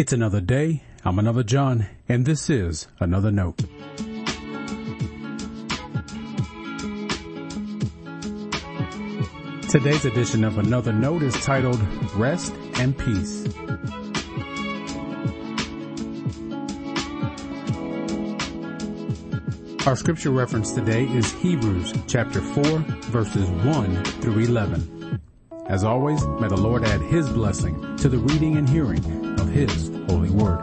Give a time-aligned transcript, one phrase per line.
[0.00, 0.82] It's another day.
[1.04, 3.58] I'm another John, and this is another note.
[9.68, 11.78] Today's edition of Another Note is titled
[12.14, 13.46] Rest and Peace.
[19.86, 22.64] Our scripture reference today is Hebrews chapter 4
[23.10, 25.20] verses 1 through 11.
[25.66, 30.30] As always, may the Lord add His blessing to the reading and hearing His holy
[30.30, 30.60] word.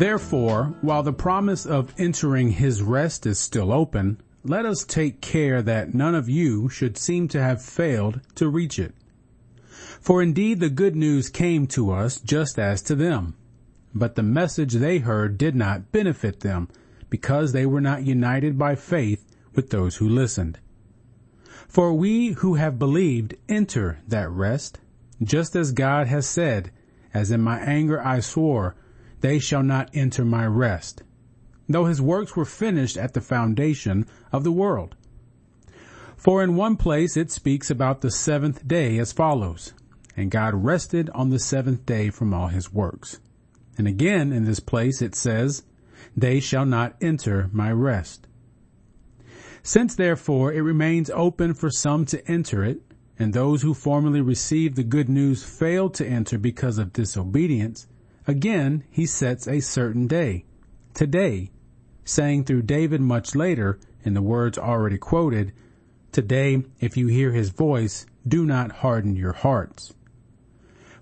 [0.00, 5.60] Therefore, while the promise of entering his rest is still open, let us take care
[5.60, 8.94] that none of you should seem to have failed to reach it.
[10.00, 13.34] For indeed the good news came to us just as to them.
[13.94, 16.68] But the message they heard did not benefit them,
[17.10, 20.58] because they were not united by faith with those who listened.
[21.68, 24.80] For we who have believed enter that rest,
[25.22, 26.70] just as God has said,
[27.12, 28.74] as in my anger I swore,
[29.20, 31.02] they shall not enter my rest,
[31.68, 34.96] though his works were finished at the foundation of the world.
[36.16, 39.72] For in one place it speaks about the seventh day as follows,
[40.16, 43.20] and God rested on the seventh day from all his works.
[43.78, 45.62] And again in this place it says,
[46.16, 48.26] they shall not enter my rest.
[49.62, 52.80] Since therefore it remains open for some to enter it,
[53.18, 57.86] and those who formerly received the good news failed to enter because of disobedience,
[58.26, 60.44] Again, he sets a certain day,
[60.94, 61.50] today,
[62.04, 65.52] saying through David much later, in the words already quoted,
[66.12, 69.94] Today, if you hear his voice, do not harden your hearts.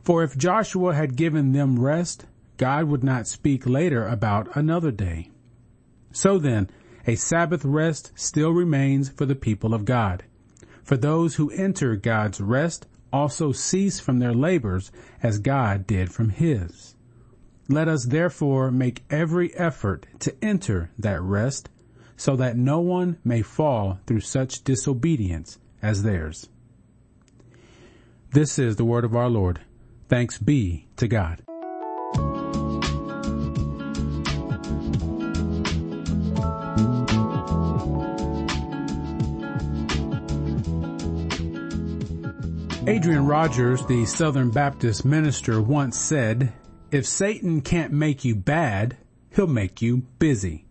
[0.00, 2.24] For if Joshua had given them rest,
[2.58, 5.30] God would not speak later about another day.
[6.12, 6.68] So then,
[7.06, 10.24] a Sabbath rest still remains for the people of God.
[10.82, 14.90] For those who enter God's rest also cease from their labors
[15.22, 16.94] as God did from his.
[17.68, 21.68] Let us therefore make every effort to enter that rest
[22.16, 26.48] so that no one may fall through such disobedience as theirs.
[28.32, 29.60] This is the word of our Lord.
[30.08, 31.42] Thanks be to God.
[42.88, 46.54] Adrian Rogers, the Southern Baptist minister, once said,
[46.90, 48.96] if Satan can't make you bad,
[49.36, 50.64] he'll make you busy.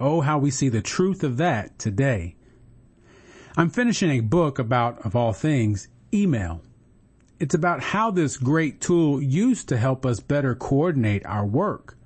[0.00, 2.36] Oh, how we see the truth of that today.
[3.54, 6.62] I'm finishing a book about, of all things, email.
[7.38, 11.98] It's about how this great tool used to help us better coordinate our work.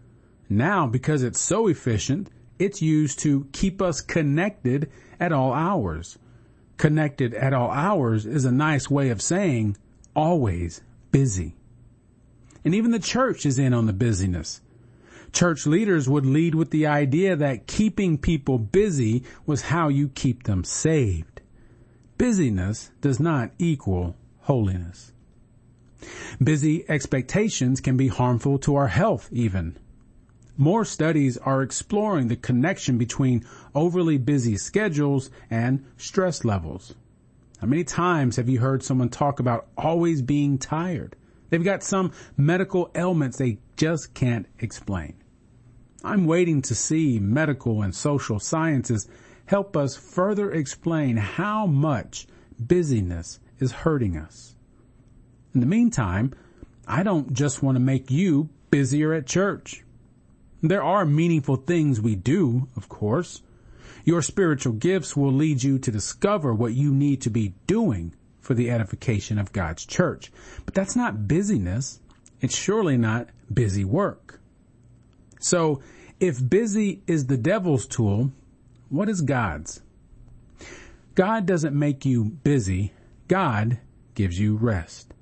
[0.48, 6.18] Now, because it's so efficient, it's used to keep us connected at all hours.
[6.80, 9.76] Connected at all hours is a nice way of saying
[10.16, 10.80] always
[11.12, 11.54] busy.
[12.64, 14.62] And even the church is in on the busyness.
[15.30, 20.44] Church leaders would lead with the idea that keeping people busy was how you keep
[20.44, 21.42] them saved.
[22.16, 25.12] Busyness does not equal holiness.
[26.42, 29.76] Busy expectations can be harmful to our health even.
[30.60, 36.94] More studies are exploring the connection between overly busy schedules and stress levels.
[37.62, 41.16] How many times have you heard someone talk about always being tired?
[41.48, 45.14] They've got some medical ailments they just can't explain.
[46.04, 49.08] I'm waiting to see medical and social sciences
[49.46, 52.26] help us further explain how much
[52.58, 54.56] busyness is hurting us.
[55.54, 56.34] In the meantime,
[56.86, 59.84] I don't just want to make you busier at church.
[60.62, 63.42] There are meaningful things we do, of course.
[64.04, 68.54] Your spiritual gifts will lead you to discover what you need to be doing for
[68.54, 70.32] the edification of God's church.
[70.64, 72.00] But that's not busyness.
[72.40, 74.40] It's surely not busy work.
[75.38, 75.80] So
[76.18, 78.32] if busy is the devil's tool,
[78.88, 79.80] what is God's?
[81.14, 82.92] God doesn't make you busy.
[83.28, 83.78] God
[84.14, 85.12] gives you rest.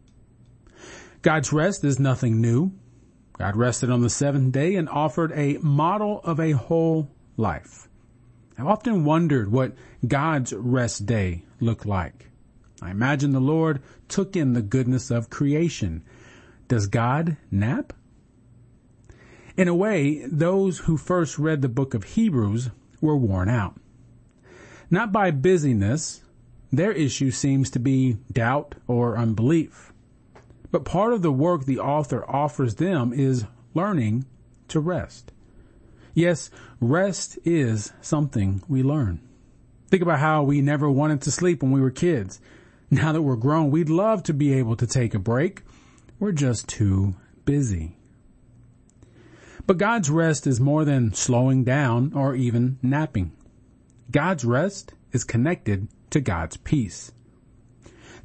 [1.23, 2.73] God's rest is nothing new.
[3.39, 7.89] God rested on the seventh day and offered a model of a whole life.
[8.59, 9.77] I've often wondered what
[10.07, 12.31] God's rest day looked like.
[12.83, 16.03] I imagine the Lord took in the goodness of creation.
[16.67, 17.93] Does God nap?
[19.57, 22.71] In a way, those who first read the book of Hebrews
[23.01, 23.77] were worn out.
[24.91, 26.23] Not by busyness,
[26.73, 29.93] their issue seems to be doubt or unbelief.
[30.71, 33.45] But part of the work the author offers them is
[33.75, 34.27] learning
[34.69, 35.33] to rest.
[36.15, 36.51] Yes,
[36.81, 39.21] rest is something we learn.
[39.89, 42.41] Think about how we never wanted to sleep when we were kids.
[42.91, 45.63] Now that we're grown, we'd love to be able to take a break.
[46.19, 47.97] We're just too busy.
[49.67, 53.33] But God's rest is more than slowing down or even napping.
[54.11, 57.13] God's rest is connected to God's peace.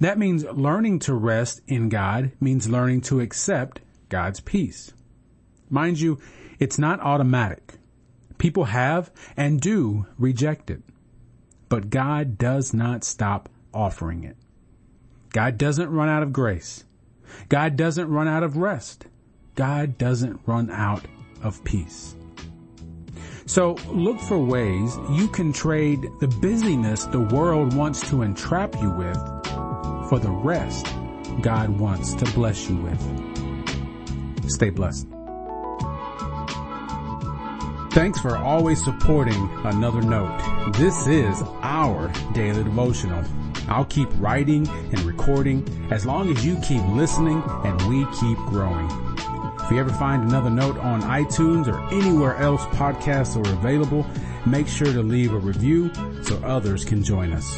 [0.04, 3.80] That means learning to rest in God means learning to accept
[4.10, 4.92] God's peace.
[5.70, 6.20] Mind you,
[6.60, 7.76] it's not automatic.
[8.38, 10.82] People have and do reject it.
[11.70, 14.36] But God does not stop offering it.
[15.32, 16.84] God doesn't run out of grace.
[17.48, 19.06] God doesn't run out of rest.
[19.56, 21.06] God doesn't run out
[21.42, 22.14] of peace.
[23.46, 28.92] So look for ways you can trade the busyness the world wants to entrap you
[28.92, 29.33] with
[30.14, 30.86] for the rest
[31.42, 33.02] God wants to bless you with.
[34.48, 35.08] Stay blessed.
[37.94, 40.38] Thanks for always supporting Another Note.
[40.78, 43.24] This is our daily devotional.
[43.68, 48.86] I'll keep writing and recording as long as you keep listening and we keep growing.
[49.62, 54.06] If you ever find another note on iTunes or anywhere else podcasts are available,
[54.46, 57.58] make sure to leave a review so others can join us.